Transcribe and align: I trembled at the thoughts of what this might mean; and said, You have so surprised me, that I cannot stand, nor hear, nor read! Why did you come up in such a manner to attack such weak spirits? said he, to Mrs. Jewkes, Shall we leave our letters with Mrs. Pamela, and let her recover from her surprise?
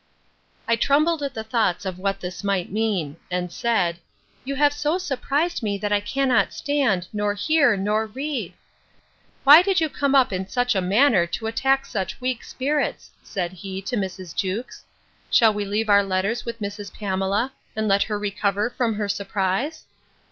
I 0.67 0.77
trembled 0.77 1.21
at 1.21 1.35
the 1.35 1.43
thoughts 1.43 1.85
of 1.85 1.99
what 1.99 2.21
this 2.21 2.43
might 2.43 2.71
mean; 2.71 3.17
and 3.29 3.51
said, 3.51 3.99
You 4.43 4.55
have 4.55 4.73
so 4.73 4.97
surprised 4.97 5.61
me, 5.61 5.77
that 5.77 5.91
I 5.93 5.99
cannot 5.99 6.53
stand, 6.53 7.07
nor 7.13 7.35
hear, 7.35 7.77
nor 7.77 8.07
read! 8.07 8.53
Why 9.43 9.61
did 9.61 9.79
you 9.79 9.89
come 9.89 10.15
up 10.15 10.33
in 10.33 10.47
such 10.47 10.73
a 10.73 10.81
manner 10.81 11.27
to 11.27 11.45
attack 11.45 11.85
such 11.85 12.19
weak 12.19 12.43
spirits? 12.43 13.11
said 13.21 13.53
he, 13.53 13.79
to 13.83 13.95
Mrs. 13.95 14.35
Jewkes, 14.35 14.83
Shall 15.29 15.53
we 15.53 15.65
leave 15.65 15.87
our 15.87 16.01
letters 16.03 16.45
with 16.45 16.61
Mrs. 16.61 16.91
Pamela, 16.91 17.53
and 17.75 17.87
let 17.87 18.01
her 18.01 18.17
recover 18.17 18.71
from 18.71 18.95
her 18.95 19.07
surprise? 19.07 19.85